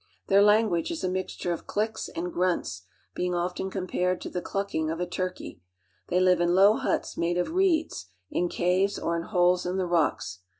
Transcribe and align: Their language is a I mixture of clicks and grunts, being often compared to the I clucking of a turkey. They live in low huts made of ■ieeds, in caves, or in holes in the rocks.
Their 0.29 0.41
language 0.41 0.89
is 0.89 1.03
a 1.03 1.07
I 1.09 1.11
mixture 1.11 1.53
of 1.53 1.67
clicks 1.67 2.09
and 2.09 2.33
grunts, 2.33 2.87
being 3.13 3.35
often 3.35 3.69
compared 3.69 4.19
to 4.21 4.31
the 4.31 4.39
I 4.39 4.41
clucking 4.41 4.89
of 4.89 4.99
a 4.99 5.05
turkey. 5.05 5.61
They 6.07 6.19
live 6.19 6.41
in 6.41 6.55
low 6.55 6.75
huts 6.77 7.17
made 7.17 7.37
of 7.37 7.49
■ieeds, 7.49 8.05
in 8.31 8.49
caves, 8.49 8.97
or 8.97 9.15
in 9.15 9.21
holes 9.27 9.63
in 9.63 9.77
the 9.77 9.85
rocks. 9.85 10.39